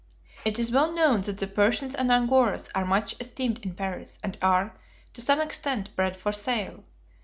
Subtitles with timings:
[0.43, 4.35] It is well known that the Persians and Angoras are much esteemed in Paris and
[4.41, 4.75] are,
[5.13, 6.85] to some extent, bred for sale.